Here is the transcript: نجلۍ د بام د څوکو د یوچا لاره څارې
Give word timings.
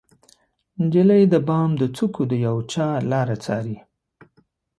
نجلۍ 0.81 1.23
د 1.33 1.35
بام 1.47 1.71
د 1.81 1.83
څوکو 1.95 2.23
د 2.31 2.33
یوچا 2.45 2.87
لاره 3.11 3.35
څارې 3.43 3.77